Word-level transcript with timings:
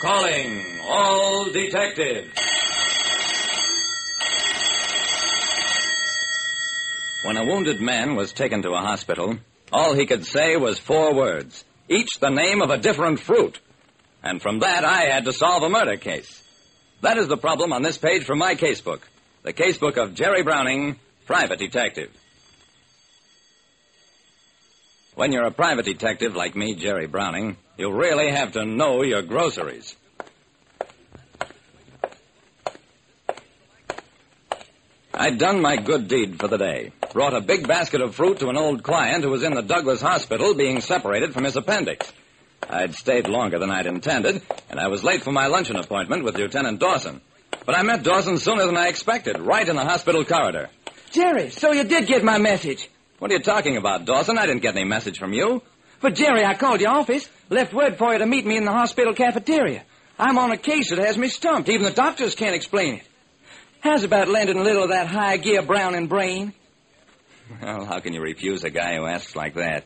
Calling 0.00 0.80
all 0.82 1.50
detectives. 1.52 2.32
When 7.22 7.36
a 7.36 7.44
wounded 7.44 7.82
man 7.82 8.16
was 8.16 8.32
taken 8.32 8.62
to 8.62 8.70
a 8.70 8.78
hospital, 8.78 9.36
all 9.70 9.94
he 9.94 10.06
could 10.06 10.24
say 10.24 10.56
was 10.56 10.78
four 10.78 11.12
words, 11.12 11.64
each 11.90 12.08
the 12.18 12.30
name 12.30 12.62
of 12.62 12.70
a 12.70 12.78
different 12.78 13.20
fruit. 13.20 13.60
And 14.22 14.40
from 14.40 14.60
that, 14.60 14.86
I 14.86 15.02
had 15.10 15.26
to 15.26 15.34
solve 15.34 15.64
a 15.64 15.68
murder 15.68 15.98
case. 15.98 16.42
That 17.02 17.18
is 17.18 17.28
the 17.28 17.36
problem 17.36 17.74
on 17.74 17.82
this 17.82 17.98
page 17.98 18.24
from 18.24 18.38
my 18.38 18.54
casebook. 18.54 19.02
The 19.42 19.52
casebook 19.52 19.98
of 19.98 20.14
Jerry 20.14 20.42
Browning, 20.42 20.98
private 21.26 21.58
detective. 21.58 22.10
When 25.14 25.32
you're 25.32 25.46
a 25.46 25.50
private 25.50 25.84
detective 25.84 26.34
like 26.34 26.56
me, 26.56 26.74
Jerry 26.74 27.06
Browning, 27.06 27.58
you 27.80 27.90
really 27.90 28.30
have 28.30 28.52
to 28.52 28.66
know 28.66 29.02
your 29.02 29.22
groceries. 29.22 29.96
I'd 35.14 35.38
done 35.38 35.62
my 35.62 35.76
good 35.76 36.06
deed 36.06 36.38
for 36.38 36.46
the 36.46 36.58
day. 36.58 36.92
Brought 37.14 37.34
a 37.34 37.40
big 37.40 37.66
basket 37.66 38.02
of 38.02 38.14
fruit 38.14 38.40
to 38.40 38.48
an 38.48 38.58
old 38.58 38.82
client 38.82 39.24
who 39.24 39.30
was 39.30 39.42
in 39.42 39.54
the 39.54 39.62
Douglas 39.62 40.02
Hospital 40.02 40.54
being 40.54 40.82
separated 40.82 41.32
from 41.32 41.44
his 41.44 41.56
appendix. 41.56 42.10
I'd 42.68 42.94
stayed 42.94 43.28
longer 43.28 43.58
than 43.58 43.70
I'd 43.70 43.86
intended, 43.86 44.42
and 44.68 44.78
I 44.78 44.88
was 44.88 45.02
late 45.02 45.22
for 45.22 45.32
my 45.32 45.46
luncheon 45.46 45.76
appointment 45.76 46.22
with 46.22 46.36
Lieutenant 46.36 46.80
Dawson. 46.80 47.22
But 47.64 47.78
I 47.78 47.82
met 47.82 48.02
Dawson 48.02 48.36
sooner 48.36 48.66
than 48.66 48.76
I 48.76 48.88
expected, 48.88 49.38
right 49.38 49.66
in 49.66 49.76
the 49.76 49.84
hospital 49.84 50.24
corridor. 50.24 50.68
Jerry, 51.12 51.48
so 51.50 51.72
you 51.72 51.84
did 51.84 52.06
get 52.06 52.22
my 52.22 52.36
message. 52.36 52.90
What 53.18 53.30
are 53.30 53.34
you 53.34 53.42
talking 53.42 53.78
about, 53.78 54.04
Dawson? 54.04 54.38
I 54.38 54.46
didn't 54.46 54.62
get 54.62 54.76
any 54.76 54.84
message 54.84 55.18
from 55.18 55.32
you. 55.32 55.62
But, 56.00 56.14
Jerry, 56.14 56.44
I 56.44 56.54
called 56.54 56.80
your 56.80 56.90
office, 56.90 57.28
left 57.50 57.74
word 57.74 57.98
for 57.98 58.12
you 58.12 58.18
to 58.18 58.26
meet 58.26 58.46
me 58.46 58.56
in 58.56 58.64
the 58.64 58.72
hospital 58.72 59.14
cafeteria. 59.14 59.84
I'm 60.18 60.38
on 60.38 60.50
a 60.50 60.56
case 60.56 60.90
that 60.90 60.98
has 60.98 61.16
me 61.16 61.28
stumped. 61.28 61.68
Even 61.68 61.84
the 61.84 61.92
doctors 61.92 62.34
can't 62.34 62.54
explain 62.54 62.94
it. 62.96 63.02
How's 63.80 64.04
about 64.04 64.28
lending 64.28 64.58
a 64.58 64.62
little 64.62 64.84
of 64.84 64.90
that 64.90 65.06
high 65.06 65.38
gear 65.38 65.62
Browning 65.62 66.06
brain? 66.06 66.52
Well, 67.62 67.84
how 67.84 68.00
can 68.00 68.12
you 68.12 68.20
refuse 68.20 68.62
a 68.64 68.70
guy 68.70 68.96
who 68.96 69.06
asks 69.06 69.34
like 69.34 69.54
that? 69.54 69.84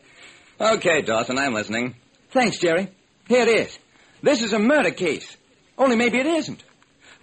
Okay, 0.59 1.01
Dawson, 1.01 1.37
I'm 1.37 1.53
listening. 1.53 1.95
Thanks, 2.31 2.59
Jerry. 2.59 2.89
Here 3.27 3.41
it 3.41 3.47
is. 3.47 3.79
This 4.21 4.41
is 4.41 4.53
a 4.53 4.59
murder 4.59 4.91
case. 4.91 5.35
Only 5.77 5.95
maybe 5.95 6.19
it 6.19 6.25
isn't. 6.25 6.63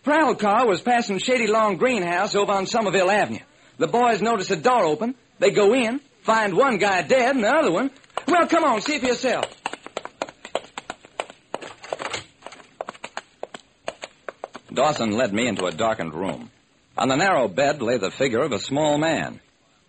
Prowl 0.03 0.35
car 0.35 0.67
was 0.67 0.81
passing 0.81 1.19
Shady 1.19 1.47
Lawn 1.47 1.77
Greenhouse 1.77 2.35
over 2.35 2.53
on 2.53 2.67
Somerville 2.67 3.11
Avenue. 3.11 3.41
The 3.79 3.87
boys 3.87 4.21
notice 4.21 4.51
a 4.51 4.57
door 4.57 4.85
open. 4.85 5.15
They 5.39 5.51
go 5.51 5.75
in, 5.75 6.01
find 6.23 6.55
one 6.57 6.79
guy 6.79 7.03
dead 7.03 7.37
and 7.37 7.45
the 7.45 7.55
other 7.55 7.71
one. 7.71 7.91
Well, 8.27 8.47
come 8.47 8.65
on, 8.65 8.81
see 8.81 8.99
for 8.99 9.07
yourself. 9.07 9.45
Dawson 14.73 15.13
led 15.13 15.33
me 15.33 15.49
into 15.49 15.67
a 15.67 15.73
darkened 15.73 16.15
room. 16.15 16.51
On 16.97 17.09
the 17.09 17.17
narrow 17.17 17.49
bed 17.49 17.83
lay 17.83 17.99
the 17.99 18.11
figure 18.11 18.43
of 18.43 18.53
a 18.53 18.59
small 18.59 18.99
man. 18.99 19.41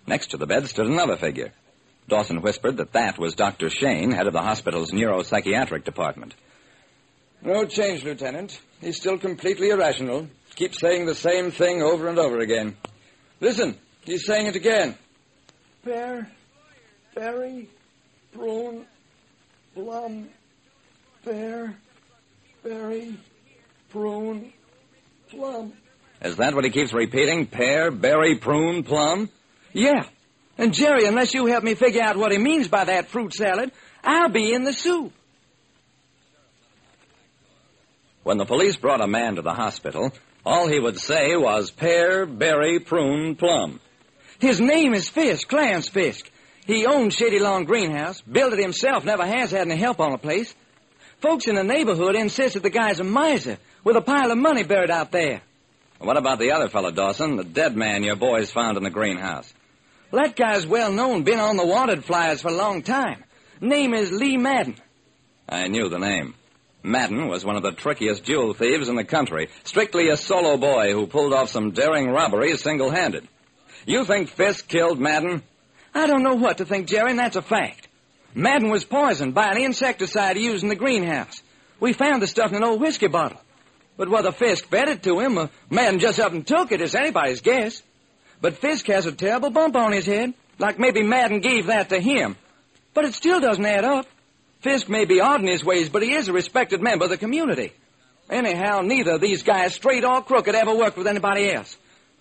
Next 0.08 0.31
to 0.31 0.38
the 0.38 0.45
bed 0.45 0.67
stood 0.67 0.88
another 0.88 1.16
figure. 1.16 1.53
Dawson 2.09 2.42
whispered 2.42 2.78
that 2.78 2.94
that 2.94 3.17
was 3.17 3.36
Dr. 3.36 3.70
Shane, 3.70 4.12
head 4.12 4.28
of 4.28 4.34
the 4.34 4.42
hospital's 4.42 4.92
neuropsychiatric 4.92 5.86
department. 5.86 6.34
No 7.42 7.66
change, 7.66 8.03
Lieutenant. 8.03 8.59
He's 8.81 8.97
still 8.97 9.18
completely 9.18 9.70
irrational. 9.70 10.28
Keeps 10.56 10.80
saying 10.80 11.06
the 11.06 11.16
same 11.16 11.52
thing 11.52 11.81
over 11.81 12.08
and 12.08 12.20
over 12.20 12.40
again. 12.40 12.75
Listen, 13.40 13.78
he's 14.06 14.25
saying 14.25 14.47
it 14.47 14.56
again. 14.56 14.97
Pear, 15.84 16.30
berry, 17.16 17.70
prune, 18.34 18.86
plum, 19.76 20.30
pear, 21.23 21.76
berry, 22.64 23.17
prune, 23.90 24.52
plum. 25.30 25.73
Is 26.22 26.38
that 26.38 26.56
what 26.56 26.63
he 26.63 26.72
keeps 26.72 26.94
repeating? 26.94 27.46
Pear, 27.46 27.91
berry, 27.91 28.38
prune, 28.38 28.84
plum? 28.84 29.30
Yeah. 29.74 30.06
And 30.58 30.74
Jerry, 30.74 31.06
unless 31.06 31.34
you 31.34 31.46
help 31.47 31.63
me 31.63 31.75
figure 31.75 32.02
out 32.02 32.16
what 32.16 32.31
he 32.31 32.38
means 32.38 32.68
by 32.68 32.85
that 32.85 33.09
fruit 33.09 33.34
salad, 33.34 33.72
I'll 34.03 34.30
be 34.30 34.53
in 34.53 34.63
the 34.63 34.74
soup. 34.74 35.12
When 38.24 38.38
the 38.38 38.46
police 38.46 38.78
brought 38.78 39.02
a 39.02 39.08
man 39.08 39.35
to 39.35 39.41
the 39.41 39.53
hospital, 39.53 40.13
all 40.46 40.68
he 40.68 40.79
would 40.79 40.97
say 40.97 41.35
was 41.35 41.72
pear, 41.72 42.25
berry, 42.25 42.79
prune, 42.79 43.35
plum. 43.35 43.79
His 44.40 44.62
name 44.62 44.94
is 44.94 45.09
Fisk, 45.09 45.47
Clarence 45.47 45.90
Fisk. 45.90 46.29
He 46.66 46.85
owns 46.85 47.13
Shady 47.13 47.40
Lawn 47.40 47.66
Greenhouse, 47.66 48.22
built 48.22 48.53
it 48.53 48.59
himself, 48.59 49.03
never 49.03 49.25
has 49.25 49.51
had 49.51 49.68
any 49.68 49.75
help 49.75 50.00
on 50.00 50.12
the 50.12 50.18
place. 50.18 50.53
Folks 51.19 51.47
in 51.47 51.56
the 51.56 51.63
neighborhood 51.63 52.16
insist 52.16 52.53
that 52.53 52.63
the 52.63 52.69
guy's 52.69 53.00
a 53.00 53.03
miser 53.03 53.57
with 53.84 53.96
a 53.96 54.01
pile 54.01 54.31
of 54.31 54.38
money 54.38 54.63
buried 54.63 54.91
out 54.91 55.12
there. 55.12 55.41
What 56.00 56.18
about 56.18 56.40
the 56.40 56.52
other 56.52 56.69
fellow, 56.69 56.91
Dawson, 56.91 57.38
the 57.38 57.44
dead 57.44 57.75
man 57.75 58.03
your 58.03 58.16
boys 58.16 58.52
found 58.52 58.78
in 58.78 58.84
the 58.84 58.90
greenhouse? 58.90 59.52
Well, 60.12 60.23
that 60.23 60.35
guy's 60.35 60.68
well 60.68 60.91
known, 60.91 61.23
been 61.23 61.40
on 61.40 61.57
the 61.57 61.66
wanted 61.66 62.03
flyers 62.03 62.41
for 62.41 62.50
a 62.50 62.56
long 62.56 62.81
time. 62.81 63.23
Name 63.62 63.94
is 63.94 64.12
Lee 64.12 64.38
Madden. 64.38 64.75
I 65.47 65.68
knew 65.68 65.90
the 65.90 66.00
name. 66.00 66.35
Madden 66.84 67.29
was 67.29 67.46
one 67.46 67.56
of 67.56 67.63
the 67.63 67.72
trickiest 67.72 68.25
jewel 68.25 68.53
thieves 68.53 68.90
in 68.90 68.96
the 68.96 69.06
country, 69.06 69.50
strictly 69.63 70.09
a 70.09 70.18
solo 70.18 70.57
boy 70.57 70.91
who 70.91 71.07
pulled 71.07 71.34
off 71.34 71.50
some 71.50 71.72
daring 71.72 72.09
robberies 72.09 72.62
single-handed. 72.62 73.28
You 73.85 74.03
think 74.03 74.29
Fisk 74.29 74.68
killed 74.68 75.00
Madden? 75.00 75.44
I 75.94 76.08
don't 76.08 76.24
know 76.24 76.36
what 76.36 76.58
to 76.58 76.66
think, 76.66 76.88
Jerry, 76.88 77.12
and 77.12 77.20
that's 77.20 77.36
a 77.36 77.42
fact. 77.42 77.88
Madden 78.36 78.70
was 78.70 78.84
poisoned 78.84 79.34
by 79.34 79.52
an 79.52 79.58
insecticide 79.58 80.38
used 80.38 80.64
in 80.64 80.70
the 80.70 80.76
greenhouse. 80.76 81.42
We 81.80 81.94
found 81.94 82.22
the 82.22 82.28
stuff 82.28 82.52
in 82.52 82.58
an 82.58 82.64
old 82.64 82.81
whiskey 82.81 83.08
bottle. 83.08 83.40
But 83.96 84.09
whether 84.09 84.32
Fisk 84.32 84.66
fed 84.68 84.90
it 84.90 85.03
to 85.03 85.20
him 85.20 85.38
or 85.38 85.50
Madden 85.70 86.00
just 86.00 86.20
up 86.20 86.32
and 86.32 86.46
took 86.46 86.72
it 86.72 86.82
is 86.82 86.96
anybody's 86.96 87.42
guess. 87.42 87.84
But 88.42 88.58
Fisk 88.58 88.88
has 88.88 89.06
a 89.06 89.12
terrible 89.12 89.52
bump 89.52 89.76
on 89.76 89.92
his 89.92 90.08
head, 90.08 90.34
like 90.58 90.80
maybe 90.80 91.03
Madden 91.03 91.42
gave 91.42 91.68
that 91.68 91.90
to 91.90 92.00
him. 92.00 92.36
But 92.94 93.06
it 93.06 93.14
still 93.14 93.40
doesn't 93.40 93.66
add 93.66 93.86
up. 93.86 94.08
Fisk 94.62 94.90
may 94.90 95.06
be 95.06 95.22
odd 95.22 95.42
in 95.42 95.48
his 95.48 95.64
ways, 95.64 95.90
but 95.90 96.02
he 96.02 96.14
is 96.14 96.28
a 96.28 96.34
respected 96.34 96.82
member 96.82 97.06
of 97.06 97.12
the 97.12 97.18
community. 97.18 97.74
Anyhow, 98.30 98.82
neither 98.82 99.12
of 99.12 99.22
these 99.22 99.44
guys, 99.44 99.76
straight 99.76 100.06
or 100.06 100.24
crooked, 100.24 100.56
ever 100.56 100.74
worked 100.74 100.98
with 100.98 101.08
anybody 101.08 101.53
else. 101.53 101.78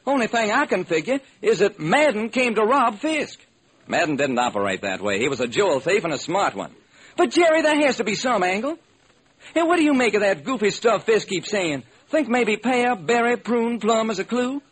Only 0.07 0.27
thing 0.27 0.51
I 0.51 0.67
can 0.67 0.85
figure 0.85 1.21
is 1.41 1.61
that 1.61 1.79
Madden 1.79 2.29
came 2.29 2.57
to 2.57 2.63
rob 2.63 2.99
Fisk. 2.99 3.39
Madden 3.87 4.17
didn't 4.17 4.39
operate 4.39 4.83
that 4.83 5.01
way. 5.01 5.19
He 5.19 5.29
was 5.29 5.41
a 5.41 5.49
jewel 5.49 5.81
thief 5.81 6.05
and 6.05 6.13
a 6.13 6.19
smart 6.19 6.55
one. 6.55 6.75
But, 7.17 7.31
Jerry, 7.31 7.63
there 7.63 7.81
has 7.87 7.97
to 7.97 8.05
be 8.05 8.15
some 8.15 8.43
angle. 8.43 8.79
Hey, 9.55 9.63
what 9.63 9.77
do 9.77 9.83
you 9.83 9.93
make 9.93 10.15
of 10.15 10.21
that 10.21 10.45
goofy 10.45 10.71
stuff 10.71 11.05
Fisk 11.05 11.29
keeps 11.29 11.51
saying? 11.51 11.83
Think 12.09 12.29
maybe 12.29 12.57
pear, 12.57 12.95
berry, 12.97 13.37
prune, 13.37 13.81
plum 13.81 14.11
is 14.11 14.19
a 14.19 14.25
clue? 14.25 14.63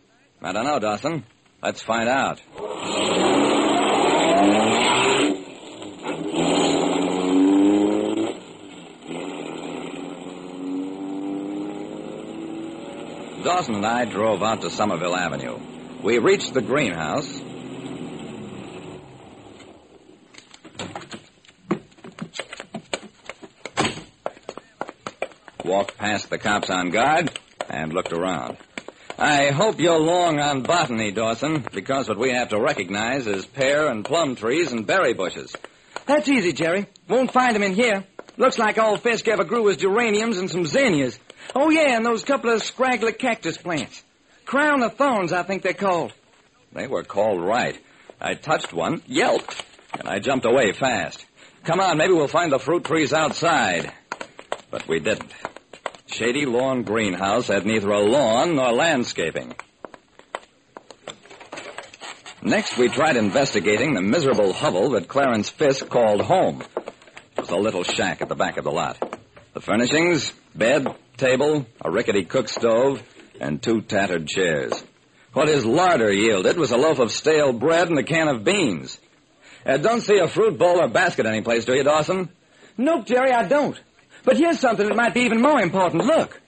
I 0.41 0.53
don't 0.53 0.65
know, 0.65 0.79
Dawson. 0.79 1.25
Let's 1.63 1.83
find 1.83 2.09
out. 2.09 2.41
Dawson 13.43 13.75
and 13.75 13.87
I 13.87 14.05
drove 14.05 14.43
out 14.43 14.61
to 14.63 14.71
Somerville 14.71 15.17
Avenue. 15.17 15.59
We 16.03 16.19
reached 16.19 16.55
the 16.55 16.63
greenhouse. 16.63 17.41
Walked 25.65 25.99
past 25.99 26.31
the 26.31 26.39
cops 26.39 26.71
on 26.71 26.91
guard 26.91 27.39
and 27.69 27.93
looked 27.93 28.13
around. 28.13 28.57
I 29.19 29.51
hope 29.51 29.79
you're 29.79 29.99
long 29.99 30.41
on 30.41 30.63
botany, 30.63 31.13
Dawson, 31.13 31.65
because 31.73 32.09
what 32.09 32.19
we 32.19 32.33
have 32.33 32.49
to 32.49 32.59
recognize 32.59 33.27
is 33.27 33.45
pear 33.45 33.87
and 33.89 34.05
plum 34.05 34.37
trees 34.37 34.73
and 34.73 34.87
berry 34.87 35.13
bushes. 35.13 35.55
That's 36.07 36.29
easy, 36.29 36.53
Jerry. 36.53 36.87
Won't 37.09 37.33
find 37.33 37.55
'em 37.55 37.63
in 37.63 37.75
here. 37.75 38.05
Looks 38.39 38.59
like 38.59 38.79
all 38.79 38.97
Fisk 38.97 39.29
ever 39.29 39.45
grew 39.45 39.65
was 39.65 39.77
geraniums 39.77 40.39
and 40.39 40.51
some 40.51 40.65
zinnias. 40.65 41.19
Oh, 41.55 41.69
yeah, 41.69 41.97
and 41.97 42.07
those 42.07 42.25
couple 42.25 42.51
of 42.51 42.63
scraggly 42.63 43.13
cactus 43.13 43.59
plants. 43.59 44.03
Crown 44.47 44.83
of 44.83 44.95
thorns, 44.97 45.33
I 45.33 45.43
think 45.43 45.63
they're 45.63 45.75
called. 45.75 46.13
They 46.73 46.87
were 46.87 47.05
called 47.05 47.43
right. 47.43 47.79
I 48.21 48.35
touched 48.35 48.73
one, 48.73 49.03
yelped, 49.07 49.63
and 49.99 50.09
I 50.09 50.21
jumped 50.21 50.47
away 50.47 50.73
fast. 50.73 51.25
Come 51.65 51.81
on, 51.81 51.99
maybe 51.99 52.15
we'll 52.15 52.29
find 52.29 52.51
the 52.51 52.59
fruit 52.59 52.85
trees 52.85 53.13
outside. 53.13 53.93
But 54.71 54.89
we 54.89 55.01
didn't. 55.01 55.33
Shady 56.13 56.45
Lawn 56.45 56.83
Greenhouse 56.83 57.47
had 57.47 57.65
neither 57.65 57.91
a 57.91 58.01
lawn 58.01 58.57
nor 58.57 58.73
landscaping. 58.73 59.55
Next, 62.43 62.77
we 62.77 62.89
tried 62.89 63.17
investigating 63.17 63.95
the 63.95 64.03
miserable 64.03 64.53
hovel 64.53 64.91
that 64.91 65.09
Clarence 65.09 65.51
Fisk 65.51 65.89
called 65.89 66.23
home. 66.23 66.63
It 67.37 67.41
was 67.41 67.51
a 67.51 67.57
little 67.57 67.85
shack 67.85 68.23
at 68.23 68.29
the 68.29 68.35
back 68.35 68.57
of 68.57 68.65
the 68.65 68.73
lot. 68.73 68.99
The 69.53 69.61
furnishings, 69.61 70.33
bed, 70.55 70.89
table, 71.17 71.67
a 71.81 71.91
rickety 71.91 72.25
cook 72.25 72.49
stove, 72.49 73.03
and 73.41 73.63
two 73.63 73.81
tattered 73.81 74.27
chairs. 74.27 74.73
What 75.33 75.49
his 75.49 75.65
larder 75.65 76.13
yielded 76.13 76.57
was 76.57 76.73
a 76.73 76.77
loaf 76.77 76.99
of 76.99 77.13
stale 77.13 77.53
bread 77.53 77.89
and 77.89 77.99
a 77.99 78.03
can 78.03 78.29
of 78.29 78.43
beans. 78.43 78.99
Uh, 79.65 79.77
don't 79.77 80.01
see 80.01 80.19
a 80.19 80.27
fruit 80.27 80.59
bowl 80.59 80.81
or 80.81 80.89
basket 80.89 81.27
anyplace, 81.27 81.67
do 81.67 81.75
you, 81.75 81.85
Dawson? 81.85 82.31
Nope, 82.77 83.07
Jerry, 83.07 83.31
I 83.33 83.47
don't. 83.47 83.79
But 84.25 84.37
here's 84.37 84.61
something 84.61 84.87
that 84.87 84.97
might 84.97 85.15
be 85.15 85.23
even 85.23 85.41
more 85.41 85.61
important. 85.61 86.05
Look. 86.05 86.41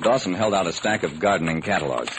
Dawson 0.00 0.34
held 0.34 0.54
out 0.54 0.66
a 0.66 0.72
stack 0.72 1.02
of 1.02 1.18
gardening 1.18 1.60
catalogs. 1.60 2.16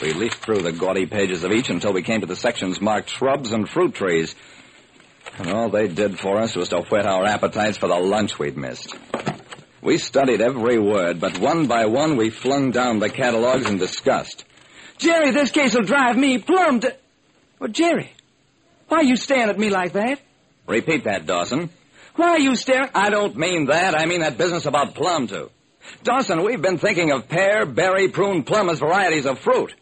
We 0.00 0.12
leafed 0.12 0.44
through 0.44 0.62
the 0.62 0.72
gaudy 0.72 1.06
pages 1.06 1.44
of 1.44 1.52
each 1.52 1.70
until 1.70 1.92
we 1.92 2.02
came 2.02 2.20
to 2.20 2.26
the 2.26 2.36
sections 2.36 2.80
marked 2.80 3.10
shrubs 3.10 3.52
and 3.52 3.68
fruit 3.68 3.94
trees. 3.94 4.34
And 5.38 5.50
all 5.50 5.68
they 5.68 5.88
did 5.88 6.18
for 6.18 6.38
us 6.38 6.54
was 6.54 6.68
to 6.68 6.82
whet 6.82 7.06
our 7.06 7.24
appetites 7.24 7.78
for 7.78 7.88
the 7.88 7.98
lunch 7.98 8.38
we'd 8.38 8.56
missed. 8.56 8.94
We 9.80 9.98
studied 9.98 10.40
every 10.40 10.78
word, 10.78 11.20
but 11.20 11.38
one 11.38 11.66
by 11.66 11.86
one 11.86 12.16
we 12.16 12.30
flung 12.30 12.70
down 12.70 12.98
the 12.98 13.10
catalogs 13.10 13.66
in 13.66 13.78
disgust. 13.78 14.44
Jerry, 14.98 15.30
this 15.30 15.50
case 15.50 15.74
will 15.74 15.82
drive 15.82 16.16
me 16.16 16.38
plumb 16.38 16.80
to... 16.80 16.96
Well, 17.58 17.70
Jerry, 17.70 18.12
why 18.88 18.98
are 18.98 19.04
you 19.04 19.16
staring 19.16 19.50
at 19.50 19.58
me 19.58 19.70
like 19.70 19.92
that? 19.92 20.20
Repeat 20.66 21.04
that, 21.04 21.26
Dawson. 21.26 21.70
Why 22.16 22.30
are 22.30 22.38
you 22.38 22.54
staring... 22.56 22.90
I 22.94 23.10
don't 23.10 23.36
mean 23.36 23.66
that. 23.66 23.98
I 23.98 24.06
mean 24.06 24.20
that 24.20 24.38
business 24.38 24.66
about 24.66 24.94
plum, 24.94 25.26
too. 25.26 25.50
Dawson, 26.02 26.42
we've 26.44 26.62
been 26.62 26.78
thinking 26.78 27.10
of 27.10 27.28
pear, 27.28 27.66
berry, 27.66 28.08
prune, 28.08 28.44
plum 28.44 28.68
as 28.70 28.78
varieties 28.78 29.26
of 29.26 29.38
fruit. 29.38 29.74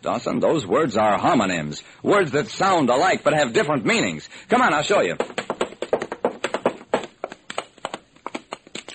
Dawson, 0.00 0.40
those 0.40 0.66
words 0.66 0.96
are 0.96 1.18
homonyms. 1.18 1.82
Words 2.02 2.32
that 2.32 2.48
sound 2.48 2.90
alike 2.90 3.22
but 3.22 3.34
have 3.34 3.52
different 3.52 3.84
meanings. 3.84 4.28
Come 4.48 4.62
on, 4.62 4.74
I'll 4.74 4.82
show 4.82 5.00
you. 5.00 5.16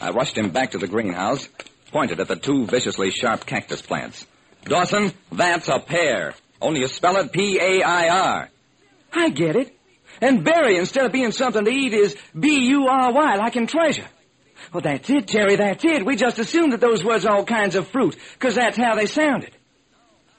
I 0.02 0.12
rushed 0.12 0.38
him 0.38 0.50
back 0.50 0.72
to 0.72 0.78
the 0.78 0.88
greenhouse, 0.88 1.48
pointed 1.92 2.20
at 2.20 2.28
the 2.28 2.36
two 2.36 2.66
viciously 2.66 3.12
sharp 3.12 3.46
cactus 3.46 3.82
plants. 3.82 4.26
Dawson, 4.64 5.14
that's 5.32 5.70
a 5.70 5.80
pear. 5.80 6.34
Only 6.62 6.82
you 6.82 6.88
spell 6.88 7.18
it 7.18 7.32
P-A-I-R. 7.32 8.50
I 9.14 9.30
get 9.30 9.56
it. 9.56 9.78
And 10.22 10.44
berry, 10.44 10.78
instead 10.78 11.06
of 11.06 11.12
being 11.12 11.32
something 11.32 11.64
to 11.64 11.72
eat, 11.72 11.94
is 11.94 12.16
B-U-R-Y, 12.38 13.36
like 13.36 13.56
in 13.56 13.68
treasure. 13.68 14.08
Well, 14.74 14.82
that's 14.82 15.10
it, 15.10 15.28
Jerry, 15.28 15.56
that's 15.56 15.84
it. 15.86 16.06
We 16.06 16.16
just 16.16 16.40
assumed 16.40 16.74
that 16.74 16.82
those 16.82 17.04
words 17.04 17.26
are 17.26 17.36
all 17.36 17.46
kinds 17.46 17.76
of 17.76 17.88
fruit, 17.88 18.18
because 18.34 18.56
that's 18.56 18.78
how 18.78 18.96
they 18.96 19.06
sounded. 19.06 19.52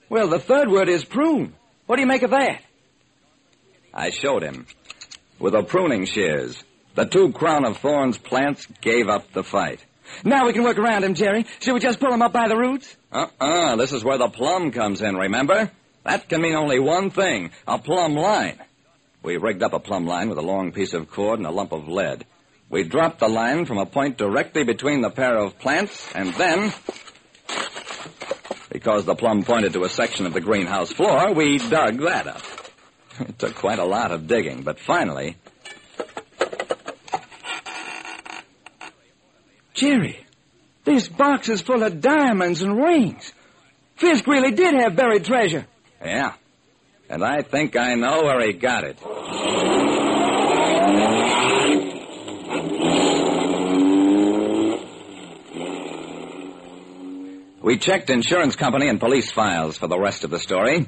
Well, 0.08 0.28
the 0.28 0.40
third 0.40 0.68
word 0.68 0.88
is 0.88 1.04
prune. 1.04 1.54
What 1.86 1.96
do 1.96 2.02
you 2.02 2.08
make 2.08 2.22
of 2.22 2.30
that? 2.30 2.62
I 3.94 4.10
showed 4.10 4.42
him. 4.42 4.66
With 5.38 5.54
a 5.54 5.62
pruning 5.62 6.04
shears, 6.04 6.62
the 6.94 7.04
two 7.04 7.32
crown 7.32 7.64
of 7.64 7.78
thorns 7.78 8.18
plants 8.18 8.66
gave 8.80 9.08
up 9.08 9.32
the 9.32 9.44
fight. 9.44 9.84
Now 10.24 10.46
we 10.46 10.52
can 10.52 10.64
work 10.64 10.78
around 10.78 11.04
him, 11.04 11.14
Jerry. 11.14 11.46
Should 11.60 11.74
we 11.74 11.80
just 11.80 12.00
pull 12.00 12.12
him 12.12 12.22
up 12.22 12.32
by 12.32 12.48
the 12.48 12.56
roots? 12.56 12.96
Uh-uh. 13.12 13.76
This 13.76 13.92
is 13.92 14.02
where 14.02 14.18
the 14.18 14.28
plumb 14.28 14.72
comes 14.72 15.00
in, 15.00 15.16
remember? 15.16 15.70
That 16.04 16.28
can 16.28 16.40
mean 16.40 16.54
only 16.54 16.78
one 16.80 17.10
thing, 17.10 17.50
a 17.66 17.78
plumb 17.78 18.14
line. 18.14 18.58
We 19.22 19.36
rigged 19.36 19.62
up 19.62 19.72
a 19.72 19.80
plumb 19.80 20.06
line 20.06 20.28
with 20.28 20.38
a 20.38 20.42
long 20.42 20.72
piece 20.72 20.94
of 20.94 21.10
cord 21.10 21.38
and 21.38 21.46
a 21.46 21.50
lump 21.50 21.72
of 21.72 21.88
lead. 21.88 22.24
We 22.70 22.84
dropped 22.84 23.20
the 23.20 23.28
line 23.28 23.64
from 23.64 23.78
a 23.78 23.86
point 23.86 24.18
directly 24.18 24.62
between 24.62 25.00
the 25.00 25.10
pair 25.10 25.36
of 25.36 25.58
plants, 25.58 26.10
and 26.14 26.34
then, 26.34 26.72
because 28.70 29.04
the 29.06 29.14
plumb 29.14 29.42
pointed 29.42 29.72
to 29.72 29.84
a 29.84 29.88
section 29.88 30.26
of 30.26 30.34
the 30.34 30.40
greenhouse 30.40 30.92
floor, 30.92 31.32
we 31.32 31.58
dug 31.58 31.98
that 32.00 32.26
up. 32.26 32.42
It 33.20 33.36
took 33.36 33.56
quite 33.56 33.80
a 33.80 33.84
lot 33.84 34.12
of 34.12 34.28
digging, 34.28 34.62
but 34.62 34.78
finally. 34.78 35.36
Jerry, 39.74 40.24
this 40.84 41.08
box 41.08 41.48
is 41.48 41.60
full 41.60 41.82
of 41.82 42.00
diamonds 42.00 42.62
and 42.62 42.76
rings. 42.80 43.32
Fisk 43.96 44.26
really 44.28 44.52
did 44.52 44.74
have 44.74 44.94
buried 44.94 45.24
treasure. 45.24 45.66
Yeah. 46.00 46.34
And 47.08 47.24
I 47.24 47.42
think 47.42 47.76
I 47.76 47.94
know 47.94 48.22
where 48.24 48.46
he 48.46 48.52
got 48.52 48.84
it. 48.84 48.98
We 57.62 57.76
checked 57.76 58.08
insurance 58.08 58.56
company 58.56 58.88
and 58.88 59.00
police 59.00 59.30
files 59.30 59.76
for 59.76 59.88
the 59.88 59.98
rest 59.98 60.24
of 60.24 60.30
the 60.30 60.38
story. 60.38 60.86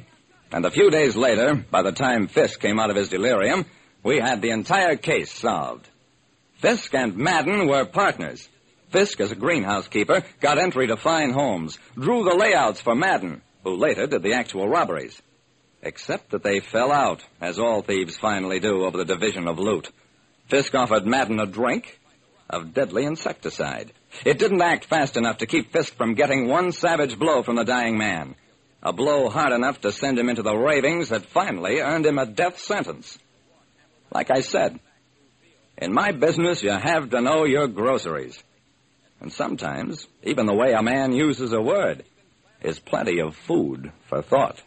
And 0.53 0.65
a 0.65 0.71
few 0.71 0.91
days 0.91 1.17
later, 1.17 1.55
by 1.55 1.83
the 1.83 1.93
time 1.93 2.27
Fisk 2.27 2.61
came 2.61 2.79
out 2.79 2.91
of 2.91 2.97
his 2.97 3.09
delirium, 3.09 3.67
we 4.03 4.19
had 4.19 4.41
the 4.41 4.51
entire 4.51 4.97
case 4.97 5.33
solved. 5.33 5.87
Fisk 6.55 6.95
and 6.95 7.17
Madden 7.17 7.69
were 7.69 7.85
partners. 7.85 8.49
Fisk, 8.91 9.21
as 9.21 9.31
a 9.31 9.37
greenhouse 9.37 9.89
keeper, 9.89 10.25
got 10.41 10.59
entry 10.59 10.87
to 10.89 10.97
fine 10.97 11.33
homes, 11.33 11.79
drew 11.95 12.25
the 12.25 12.35
layouts 12.35 12.81
for 12.81 12.95
Madden, 12.95 13.43
who 13.63 13.77
later 13.77 14.07
did 14.07 14.23
the 14.23 14.33
actual 14.33 14.69
robberies. 14.69 15.21
Except 15.83 16.31
that 16.31 16.43
they 16.43 16.61
fell 16.61 16.93
out, 16.93 17.25
as 17.41 17.59
all 17.59 17.83
thieves 17.83 18.17
finally 18.17 18.61
do 18.61 18.85
over 18.85 18.99
the 18.99 19.05
division 19.05 19.49
of 19.49 19.59
loot. 19.59 19.91
Fisk 20.49 20.75
offered 20.75 21.07
Madden 21.07 21.41
a 21.41 21.47
drink 21.47 21.99
of 22.51 22.75
deadly 22.75 23.05
insecticide. 23.05 23.93
It 24.27 24.39
didn't 24.39 24.61
act 24.61 24.85
fast 24.85 25.17
enough 25.17 25.39
to 25.39 25.47
keep 25.47 25.73
Fisk 25.73 25.95
from 25.97 26.15
getting 26.15 26.49
one 26.49 26.73
savage 26.73 27.19
blow 27.19 27.43
from 27.43 27.57
the 27.57 27.65
dying 27.65 27.97
man. 27.97 28.35
A 28.83 28.93
blow 28.93 29.29
hard 29.29 29.53
enough 29.53 29.81
to 29.83 29.93
send 29.93 30.19
him 30.19 30.29
into 30.29 30.43
the 30.43 30.57
ravings 30.57 31.11
that 31.11 31.27
finally 31.27 31.81
earned 31.81 32.07
him 32.07 32.19
a 32.19 32.27
death 32.27 32.59
sentence. 32.59 33.19
Like 34.13 34.31
I 34.31 34.41
said, 34.41 34.81
in 35.79 35.93
my 35.93 36.13
business, 36.13 36.63
you 36.63 36.71
have 36.71 37.11
to 37.11 37.21
know 37.21 37.45
your 37.45 37.69
groceries. 37.69 38.43
And 39.21 39.33
sometimes, 39.33 40.07
even 40.23 40.47
the 40.47 40.55
way 40.55 40.73
a 40.73 40.83
man 40.83 41.13
uses 41.13 41.53
a 41.53 41.61
word 41.61 42.05
is 42.63 42.79
plenty 42.79 43.21
of 43.21 43.37
food 43.37 43.93
for 44.09 44.23
thought. 44.23 44.61